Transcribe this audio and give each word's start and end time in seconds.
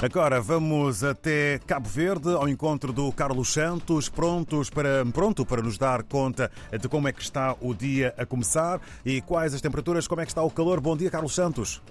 Agora 0.00 0.40
vamos 0.40 1.02
até 1.02 1.58
Cabo 1.66 1.88
Verde, 1.88 2.32
ao 2.32 2.48
encontro 2.48 2.92
do 2.92 3.10
Carlos 3.10 3.52
Santos, 3.52 4.08
prontos 4.08 4.70
para, 4.70 5.04
pronto 5.06 5.44
para 5.44 5.60
nos 5.60 5.76
dar 5.76 6.04
conta 6.04 6.52
de 6.80 6.88
como 6.88 7.08
é 7.08 7.12
que 7.12 7.20
está 7.20 7.56
o 7.60 7.74
dia 7.74 8.14
a 8.16 8.24
começar 8.24 8.80
e 9.04 9.20
quais 9.20 9.54
as 9.54 9.60
temperaturas, 9.60 10.06
como 10.06 10.20
é 10.20 10.24
que 10.24 10.30
está 10.30 10.40
o 10.40 10.50
calor. 10.50 10.80
Bom 10.80 10.96
dia, 10.96 11.10
Carlos 11.10 11.34
Santos. 11.34 11.82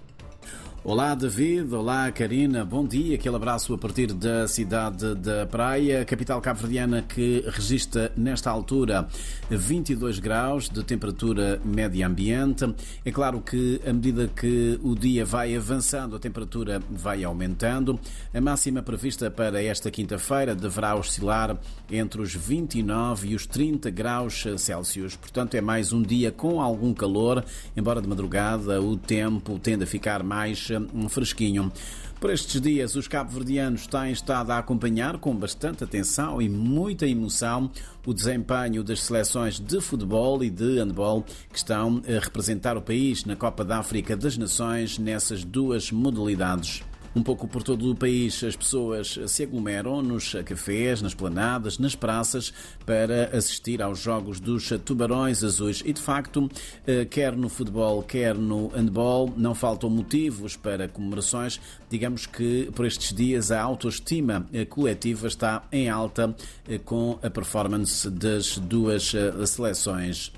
Olá 0.89 1.13
David, 1.15 1.75
olá 1.75 2.09
Karina, 2.13 2.63
bom 2.63 2.87
dia, 2.87 3.15
aquele 3.15 3.35
abraço 3.35 3.73
a 3.73 3.77
partir 3.77 4.13
da 4.13 4.47
cidade 4.47 5.15
da 5.15 5.45
Praia, 5.45 6.05
capital 6.05 6.39
cabo-verdiana 6.39 7.01
que 7.01 7.43
registra 7.45 8.09
nesta 8.15 8.49
altura 8.49 9.05
22 9.49 10.19
graus 10.19 10.69
de 10.69 10.81
temperatura 10.85 11.59
média 11.65 12.07
ambiente. 12.07 12.73
É 13.03 13.11
claro 13.11 13.41
que 13.41 13.81
à 13.85 13.91
medida 13.91 14.29
que 14.33 14.79
o 14.81 14.95
dia 14.95 15.25
vai 15.25 15.53
avançando, 15.57 16.15
a 16.15 16.19
temperatura 16.19 16.81
vai 16.89 17.21
aumentando. 17.21 17.99
A 18.33 18.39
máxima 18.39 18.81
prevista 18.81 19.29
para 19.29 19.61
esta 19.61 19.91
quinta-feira 19.91 20.55
deverá 20.55 20.95
oscilar 20.95 21.57
entre 21.91 22.21
os 22.21 22.33
29 22.33 23.27
e 23.27 23.35
os 23.35 23.45
30 23.45 23.89
graus 23.89 24.45
Celsius. 24.57 25.17
Portanto, 25.17 25.55
é 25.55 25.59
mais 25.59 25.91
um 25.91 26.01
dia 26.01 26.31
com 26.31 26.61
algum 26.61 26.93
calor, 26.93 27.43
embora 27.75 28.01
de 28.01 28.07
madrugada 28.07 28.81
o 28.81 28.95
tempo 28.95 29.59
tende 29.59 29.83
a 29.83 29.87
ficar 29.87 30.23
mais 30.23 30.76
fresquinho. 31.09 31.71
Por 32.19 32.31
estes 32.31 32.59
dias, 32.59 32.95
os 32.95 33.07
cabo-verdianos 33.07 33.85
têm 33.85 34.11
estado 34.11 34.49
a 34.49 34.57
acompanhar 34.57 35.19
com 35.19 35.35
bastante 35.35 35.83
atenção 35.83 36.41
e 36.41 36.49
muita 36.49 37.05
emoção 37.05 37.69
o 38.07 38.13
desempenho 38.13 38.83
das 38.83 39.01
seleções 39.01 39.59
de 39.59 39.79
futebol 39.79 40.43
e 40.43 40.49
de 40.49 40.79
handball 40.79 41.23
que 41.51 41.57
estão 41.57 42.01
a 42.07 42.19
representar 42.19 42.75
o 42.75 42.81
país 42.81 43.23
na 43.23 43.35
Copa 43.35 43.63
da 43.63 43.77
África 43.77 44.17
das 44.17 44.35
Nações 44.35 44.97
nessas 44.97 45.43
duas 45.43 45.91
modalidades. 45.91 46.83
Um 47.17 47.23
pouco 47.23 47.47
por 47.47 47.63
todo 47.63 47.89
o 47.89 47.95
país, 47.95 48.43
as 48.43 48.55
pessoas 48.55 49.17
se 49.25 49.41
aglomeram 49.41 50.03
nos 50.03 50.35
cafés, 50.45 51.01
nas 51.01 51.15
planadas, 51.15 51.79
nas 51.79 51.95
praças 51.95 52.53
para 52.85 53.35
assistir 53.35 53.81
aos 53.81 53.99
jogos 53.99 54.39
dos 54.39 54.69
Tubarões 54.85 55.43
Azuis. 55.43 55.81
E 55.83 55.91
de 55.91 55.99
facto, 55.99 56.47
eh, 56.85 57.05
quer 57.05 57.35
no 57.35 57.49
futebol, 57.49 58.03
quer 58.03 58.35
no 58.35 58.67
handball, 58.67 59.33
não 59.35 59.55
faltam 59.55 59.89
motivos 59.89 60.55
para 60.55 60.87
comemorações. 60.87 61.59
Digamos 61.89 62.27
que 62.27 62.69
por 62.75 62.85
estes 62.85 63.11
dias 63.11 63.49
a 63.49 63.59
autoestima 63.63 64.45
eh, 64.53 64.63
coletiva 64.65 65.27
está 65.27 65.63
em 65.71 65.89
alta 65.89 66.35
eh, 66.69 66.77
com 66.77 67.17
a 67.23 67.31
performance 67.31 68.07
das 68.11 68.59
duas 68.59 69.11
seleções. 69.47 70.31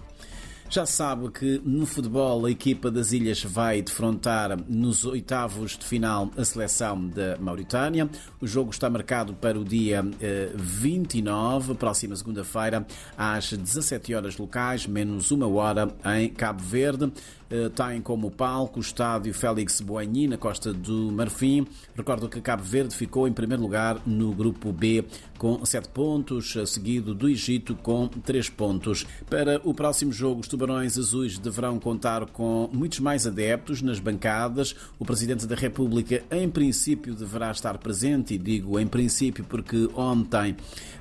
Já 0.71 0.85
sabe 0.85 1.31
que 1.31 1.59
no 1.65 1.83
futebol 1.87 2.45
a 2.45 2.51
equipa 2.51 2.91
das 2.91 3.11
Ilhas 3.11 3.43
vai 3.43 3.81
defrontar 3.81 4.55
nos 4.67 5.03
oitavos 5.03 5.75
de 5.75 5.83
final 5.83 6.29
a 6.37 6.45
seleção 6.45 7.07
da 7.07 7.35
Mauritânia. 7.39 8.07
O 8.39 8.45
jogo 8.45 8.69
está 8.69 8.87
marcado 8.87 9.33
para 9.33 9.59
o 9.59 9.65
dia 9.65 10.05
29, 10.53 11.71
eh, 11.71 11.75
próxima 11.75 12.15
segunda-feira, 12.15 12.85
às 13.17 13.51
17 13.51 14.13
horas 14.13 14.37
locais, 14.37 14.85
menos 14.85 15.31
uma 15.31 15.47
hora 15.47 15.91
em 16.19 16.29
Cabo 16.29 16.61
Verde. 16.61 17.11
Eh, 17.49 17.69
tem 17.69 17.99
como 17.99 18.29
palco 18.29 18.77
o 18.77 18.81
estádio 18.81 19.33
Félix 19.33 19.81
Boigny, 19.81 20.27
na 20.27 20.37
costa 20.37 20.71
do 20.71 21.11
Marfim. 21.11 21.65
Recordo 21.95 22.29
que 22.29 22.39
Cabo 22.39 22.63
Verde 22.63 22.95
ficou 22.95 23.27
em 23.27 23.33
primeiro 23.33 23.63
lugar 23.63 23.99
no 24.05 24.31
grupo 24.33 24.71
B 24.71 25.03
com 25.37 25.65
7 25.65 25.89
pontos, 25.89 26.55
seguido 26.67 27.15
do 27.15 27.27
Egito 27.27 27.75
com 27.75 28.07
3 28.07 28.49
pontos. 28.49 29.05
Para 29.29 29.59
o 29.63 29.73
próximo 29.73 30.11
jogo, 30.11 30.41
os 30.41 30.47
Tubarões 30.47 30.97
Azuis 30.97 31.39
deverão 31.39 31.79
contar 31.79 32.25
com 32.27 32.69
muitos 32.71 32.99
mais 32.99 33.25
adeptos 33.25 33.81
nas 33.81 33.99
bancadas. 33.99 34.75
O 34.99 35.05
Presidente 35.05 35.47
da 35.47 35.55
República, 35.55 36.21
em 36.29 36.49
princípio, 36.49 37.15
deverá 37.15 37.51
estar 37.51 37.77
presente, 37.77 38.35
e 38.35 38.37
digo 38.37 38.79
em 38.79 38.85
princípio 38.85 39.43
porque 39.43 39.89
ontem 39.95 40.55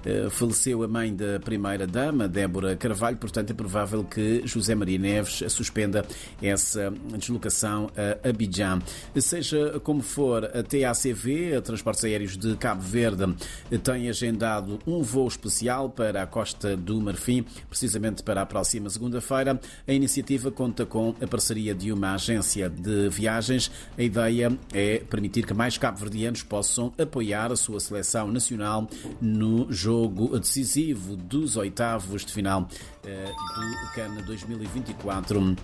eh, 0.05 0.28
faleceu 0.31 0.83
a 0.83 0.89
mãe 0.89 1.15
da 1.15 1.41
primeira-dama, 1.41 2.28
Débora 2.28 2.77
Carvalho, 2.77 3.17
portanto 3.17 3.50
é 3.50 3.55
provável 3.55 4.05
que 4.05 4.43
José 4.47 4.75
Maria 4.75 4.99
Neves 4.99 5.43
suspenda 5.49 6.06
essa 6.43 6.93
deslocação 7.16 7.91
a 7.97 8.28
Abidjan. 8.28 8.81
Seja 9.16 9.81
como 9.81 10.03
for, 10.03 10.44
a 10.44 10.62
TACV, 10.62 11.56
a 11.56 11.62
Transportes 11.62 12.04
Aéreos 12.04 12.37
de 12.37 12.56
Cabo 12.56 12.82
Verde, 12.82 13.34
tem 13.82 14.09
agendado 14.09 14.78
um 14.87 15.03
voo 15.03 15.26
especial 15.26 15.91
para 15.91 16.22
a 16.22 16.26
Costa 16.26 16.76
do 16.76 17.00
Marfim, 17.00 17.44
precisamente 17.69 18.22
para 18.22 18.43
a 18.43 18.47
próxima 18.47 18.88
segunda-feira. 18.91 19.60
A 19.87 19.93
iniciativa 19.93 20.50
conta 20.50 20.87
com 20.87 21.15
a 21.21 21.26
parceria 21.26 21.75
de 21.75 21.93
uma 21.93 22.15
agência 22.15 22.69
de 22.69 23.09
viagens. 23.09 23.70
A 23.97 24.03
ideia 24.03 24.56
é 24.72 24.99
permitir 24.99 25.47
que 25.47 25.55
mais 25.55 25.76
cabo-verdianos 25.76 26.43
possam 26.43 26.93
apoiar 26.99 27.53
a 27.53 27.56
sua 27.56 27.81
seleção 27.81 28.31
nacional 28.31 28.88
no 29.20 29.70
jogo 29.72 30.38
decisivo 30.38 31.16
dos 31.16 31.56
oitavos 31.56 32.25
de 32.25 32.32
final 32.32 32.69
do 33.09 33.93
CAN 33.95 34.15
2024. 34.25 35.57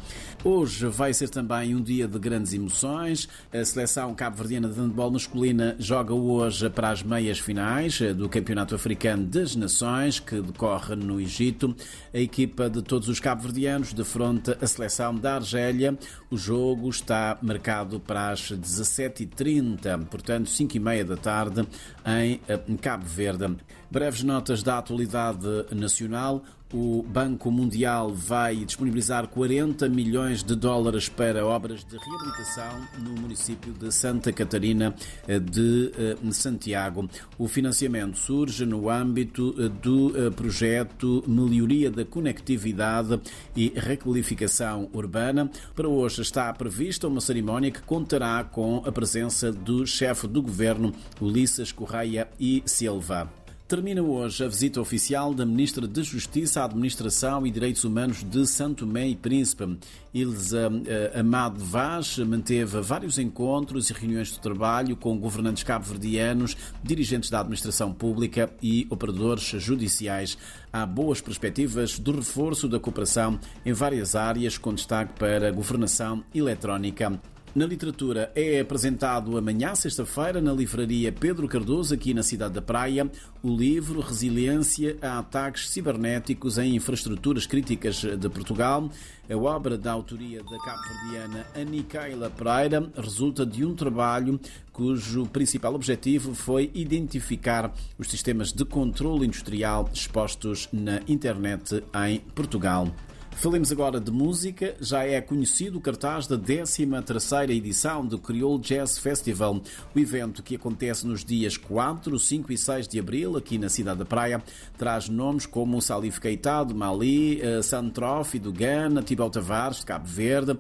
Hoje 0.42 0.86
vai 0.86 1.12
ser 1.12 1.28
também 1.28 1.74
um 1.74 1.82
dia 1.82 2.08
de 2.08 2.18
grandes 2.18 2.52
emoções. 2.52 3.28
A 3.52 3.64
seleção 3.64 4.14
cabo-verdiana 4.14 4.68
de 4.68 4.78
handball 4.78 5.10
masculina 5.10 5.76
joga 5.78 6.14
hoje 6.14 6.68
para 6.70 6.90
as 6.90 7.02
meias 7.02 7.38
finais 7.38 8.00
eh, 8.00 8.12
do 8.12 8.28
Campeonato 8.28 8.74
Africano 8.74 9.24
das 9.26 9.54
Nações, 9.56 10.18
que 10.20 10.40
decorre 10.40 10.96
no 10.96 11.20
Egito. 11.20 11.74
A 12.12 12.18
equipa 12.18 12.68
de 12.68 12.82
todos 12.82 13.08
os 13.08 13.20
cabo-verdianos 13.20 13.92
defronta 13.92 14.58
a 14.60 14.66
seleção 14.66 15.14
da 15.14 15.36
Argélia. 15.36 15.98
O 16.30 16.36
jogo 16.36 16.88
está 16.88 17.38
marcado 17.42 18.00
para 18.00 18.30
as 18.30 18.52
17h30, 18.52 20.06
portanto 20.06 20.48
5h30 20.48 21.04
da 21.04 21.16
tarde, 21.16 21.68
em 22.06 22.40
eh, 22.48 22.60
Cabo 22.80 23.04
Verde. 23.06 23.56
Breves 23.90 24.22
notas 24.24 24.62
da 24.62 24.78
atualidade 24.78 25.46
nacional 25.72 26.42
o 26.74 27.04
Banco 27.04 27.52
Mundial 27.52 28.12
vai 28.12 28.56
disponibilizar 28.56 29.28
40 29.28 29.88
milhões 29.88 30.42
de 30.42 30.56
dólares 30.56 31.08
para 31.08 31.46
obras 31.46 31.84
de 31.84 31.96
reabilitação 31.96 32.88
no 32.98 33.12
município 33.20 33.72
de 33.72 33.92
Santa 33.92 34.32
Catarina 34.32 34.92
eh, 35.28 35.38
de 35.38 35.92
eh, 35.96 36.32
Santiago. 36.32 37.08
O 37.38 37.46
financiamento 37.46 38.18
surge 38.18 38.66
no 38.66 38.90
âmbito 38.90 39.54
eh, 39.56 39.68
do 39.68 40.32
projeto 40.32 41.22
Melhoria 41.28 41.92
da 41.92 42.04
Conectividade 42.04 43.20
e 43.54 43.72
Requalificação 43.76 44.88
Urbana. 44.92 45.48
Para 45.76 45.88
hoje 45.88 46.22
está 46.22 46.52
prevista 46.52 47.06
uma 47.06 47.20
cerimónia 47.20 47.70
que 47.70 47.82
contará 47.82 48.42
com 48.42 48.82
a 48.84 48.90
presença 48.90 49.52
do 49.52 49.86
chefe 49.86 50.26
do 50.26 50.42
governo, 50.42 50.92
Ulisses 51.20 51.70
Correia 51.70 52.28
e 52.40 52.64
Silva. 52.66 53.43
Termina 53.66 54.02
hoje 54.02 54.44
a 54.44 54.48
visita 54.48 54.78
oficial 54.78 55.32
da 55.32 55.46
Ministra 55.46 55.88
de 55.88 56.02
Justiça, 56.02 56.62
Administração 56.62 57.46
e 57.46 57.50
Direitos 57.50 57.82
Humanos 57.82 58.22
de 58.22 58.46
Santo 58.46 58.84
Tomé 58.84 59.08
e 59.08 59.16
Príncipe. 59.16 59.78
Ilza 60.12 60.68
uh, 60.68 61.18
Amado 61.18 61.64
Vaz 61.64 62.18
manteve 62.18 62.82
vários 62.82 63.18
encontros 63.18 63.88
e 63.88 63.94
reuniões 63.94 64.28
de 64.28 64.38
trabalho 64.38 64.94
com 64.94 65.18
governantes 65.18 65.62
cabo-verdianos, 65.62 66.54
dirigentes 66.82 67.30
da 67.30 67.40
administração 67.40 67.90
pública 67.90 68.52
e 68.62 68.86
operadores 68.90 69.44
judiciais. 69.44 70.36
Há 70.70 70.84
boas 70.84 71.22
perspectivas 71.22 71.98
do 71.98 72.12
reforço 72.12 72.68
da 72.68 72.78
cooperação 72.78 73.40
em 73.64 73.72
várias 73.72 74.14
áreas, 74.14 74.58
com 74.58 74.74
destaque 74.74 75.18
para 75.18 75.48
a 75.48 75.52
governação 75.52 76.22
eletrónica. 76.34 77.18
Na 77.54 77.66
literatura 77.66 78.32
é 78.34 78.58
apresentado 78.58 79.38
amanhã, 79.38 79.76
sexta-feira, 79.76 80.40
na 80.40 80.52
livraria 80.52 81.12
Pedro 81.12 81.46
Cardoso, 81.46 81.94
aqui 81.94 82.12
na 82.12 82.24
cidade 82.24 82.54
da 82.54 82.60
Praia, 82.60 83.08
o 83.44 83.56
livro 83.56 84.00
Resiliência 84.00 84.98
a 85.00 85.20
Ataques 85.20 85.70
Cibernéticos 85.70 86.58
em 86.58 86.74
Infraestruturas 86.74 87.46
Críticas 87.46 88.02
de 88.18 88.28
Portugal. 88.28 88.90
A 89.30 89.36
obra 89.36 89.78
da 89.78 89.92
autoria 89.92 90.42
da 90.42 90.58
cabo-verdiana 90.58 91.46
Anicaila 91.54 92.28
Pereira 92.28 92.90
resulta 92.96 93.46
de 93.46 93.64
um 93.64 93.72
trabalho 93.72 94.40
cujo 94.72 95.24
principal 95.26 95.76
objetivo 95.76 96.34
foi 96.34 96.72
identificar 96.74 97.72
os 97.96 98.08
sistemas 98.08 98.52
de 98.52 98.64
controle 98.64 99.26
industrial 99.26 99.88
expostos 99.94 100.68
na 100.72 101.00
internet 101.06 101.84
em 102.04 102.18
Portugal. 102.34 102.92
Falemos 103.36 103.70
agora 103.70 104.00
de 104.00 104.10
música. 104.10 104.74
Já 104.80 105.04
é 105.04 105.20
conhecido 105.20 105.78
o 105.78 105.80
cartaz 105.80 106.26
da 106.26 106.38
13ª 106.38 107.50
edição 107.50 108.04
do 108.06 108.18
Creole 108.18 108.58
Jazz 108.60 108.98
Festival, 108.98 109.60
o 109.94 109.98
evento 109.98 110.42
que 110.42 110.56
acontece 110.56 111.06
nos 111.06 111.24
dias 111.24 111.56
4, 111.56 112.18
5 112.18 112.52
e 112.52 112.56
6 112.56 112.88
de 112.88 112.98
abril 112.98 113.36
aqui 113.36 113.58
na 113.58 113.68
cidade 113.68 113.98
da 113.98 114.04
Praia. 114.04 114.42
Traz 114.78 115.08
nomes 115.08 115.44
como 115.44 115.80
Salif 115.82 116.20
Keita 116.20 116.64
de 116.64 116.72
Mali, 116.72 117.40
eh, 117.42 117.60
Santrofi 117.60 118.38
do 118.38 118.52
Ghana, 118.52 119.02
Tibau 119.02 119.28
Tavares 119.28 119.78
de 119.78 119.86
Cabo 119.86 120.06
Verde, 120.06 120.58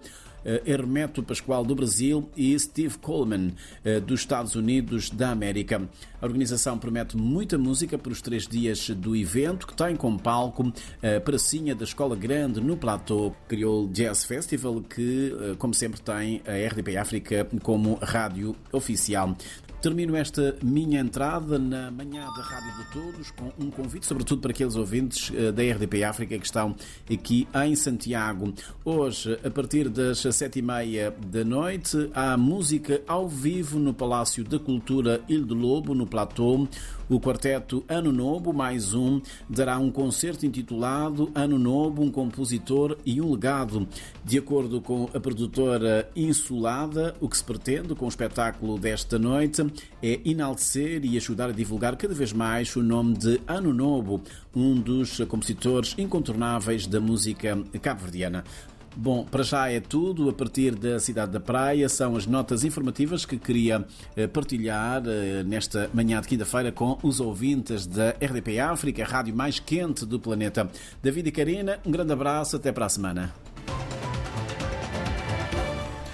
Hermeto 0.64 1.22
Pascoal 1.22 1.64
do 1.64 1.74
Brasil 1.74 2.28
e 2.36 2.58
Steve 2.58 2.98
Coleman 2.98 3.52
eh, 3.84 4.00
dos 4.00 4.20
Estados 4.20 4.54
Unidos 4.54 5.10
da 5.10 5.30
América. 5.30 5.88
A 6.20 6.26
organização 6.26 6.78
promete 6.78 7.16
muita 7.16 7.58
música 7.58 7.98
para 7.98 8.12
os 8.12 8.20
três 8.20 8.46
dias 8.46 8.90
do 8.90 9.14
evento, 9.14 9.66
que 9.66 9.74
tem 9.74 9.96
como 9.96 10.18
palco 10.18 10.72
a 11.02 11.20
pracinha 11.20 11.74
da 11.74 11.84
Escola 11.84 12.16
Grande 12.16 12.60
no 12.60 12.76
Platô. 12.76 13.32
Criou 13.48 13.88
Jazz 13.88 14.24
Festival, 14.24 14.80
que, 14.82 15.34
eh, 15.40 15.54
como 15.58 15.74
sempre, 15.74 16.00
tem 16.00 16.42
a 16.46 16.68
RDP 16.68 16.96
África 16.96 17.46
como 17.62 17.98
rádio 18.02 18.54
oficial. 18.72 19.36
Termino 19.84 20.16
esta 20.16 20.56
minha 20.62 20.98
entrada 20.98 21.58
na 21.58 21.90
manhã 21.90 22.24
da 22.34 22.40
Rádio 22.40 22.72
de 22.72 22.90
Todos 22.90 23.30
com 23.32 23.52
um 23.62 23.70
convite, 23.70 24.06
sobretudo 24.06 24.40
para 24.40 24.50
aqueles 24.50 24.76
ouvintes 24.76 25.30
eh, 25.36 25.52
da 25.52 25.62
RDP 25.62 26.02
África 26.04 26.38
que 26.38 26.46
estão 26.46 26.74
aqui 27.12 27.46
em 27.66 27.76
Santiago. 27.76 28.54
Hoje, 28.82 29.38
a 29.44 29.50
partir 29.50 29.90
das 29.90 30.20
sete 30.20 30.60
e 30.60 30.62
meia 30.62 31.14
da 31.26 31.44
noite, 31.44 32.10
há 32.14 32.34
música 32.34 33.02
ao 33.06 33.28
vivo 33.28 33.78
no 33.78 33.92
Palácio 33.92 34.42
da 34.42 34.58
Cultura 34.58 35.20
Ilho 35.28 35.44
do 35.44 35.54
Lobo, 35.54 35.94
no 35.94 36.06
Platô. 36.06 36.66
O 37.06 37.20
quarteto 37.20 37.84
Ano 37.86 38.10
Novo, 38.10 38.50
mais 38.50 38.94
um, 38.94 39.20
dará 39.46 39.78
um 39.78 39.90
concerto 39.90 40.46
intitulado 40.46 41.30
Ano 41.34 41.58
Novo, 41.58 42.02
um 42.02 42.10
compositor 42.10 42.96
e 43.04 43.20
um 43.20 43.30
legado. 43.30 43.86
De 44.24 44.38
acordo 44.38 44.80
com 44.80 45.10
a 45.12 45.20
produtora 45.20 46.10
Insulada, 46.16 47.14
o 47.20 47.28
que 47.28 47.36
se 47.36 47.44
pretende 47.44 47.94
com 47.94 48.06
o 48.06 48.08
espetáculo 48.08 48.78
desta 48.78 49.18
noite 49.18 49.62
é 50.02 50.20
enaltecer 50.24 51.04
e 51.04 51.16
ajudar 51.16 51.50
a 51.50 51.52
divulgar 51.52 51.96
cada 51.96 52.14
vez 52.14 52.32
mais 52.32 52.74
o 52.76 52.82
nome 52.82 53.16
de 53.16 53.40
Ano 53.46 53.72
Novo, 53.72 54.22
um 54.54 54.74
dos 54.74 55.18
compositores 55.28 55.94
incontornáveis 55.98 56.86
da 56.86 57.00
música 57.00 57.58
cabo-verdiana. 57.80 58.44
Bom, 58.96 59.24
para 59.24 59.42
já 59.42 59.68
é 59.68 59.80
tudo. 59.80 60.28
A 60.28 60.32
partir 60.32 60.74
da 60.74 61.00
cidade 61.00 61.32
da 61.32 61.40
Praia, 61.40 61.88
são 61.88 62.16
as 62.16 62.26
notas 62.26 62.64
informativas 62.64 63.26
que 63.26 63.36
queria 63.36 63.84
eh, 64.16 64.26
partilhar 64.26 65.02
eh, 65.06 65.42
nesta 65.42 65.90
manhã 65.92 66.20
de 66.20 66.28
quinta-feira 66.28 66.70
com 66.70 66.98
os 67.02 67.18
ouvintes 67.18 67.86
da 67.86 68.10
RDP 68.10 68.60
África, 68.60 69.02
a 69.02 69.06
rádio 69.06 69.34
mais 69.34 69.58
quente 69.58 70.06
do 70.06 70.20
planeta. 70.20 70.70
David 71.02 71.28
e 71.28 71.32
Karina, 71.32 71.80
um 71.84 71.90
grande 71.90 72.12
abraço, 72.12 72.56
até 72.56 72.70
para 72.70 72.86
a 72.86 72.88
semana. 72.88 73.34